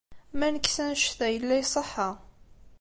Ma 0.37 0.47
nekkes 0.53 0.77
annect-a, 0.83 1.27
yella 1.31 1.55
iṣeḥḥa. 1.57 2.09